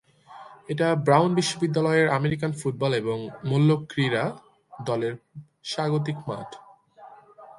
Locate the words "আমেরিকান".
2.09-2.51